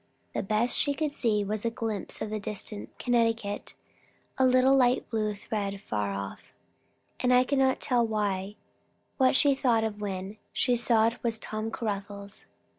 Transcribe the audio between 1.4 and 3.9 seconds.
was a glimpse of the distant Connecticut,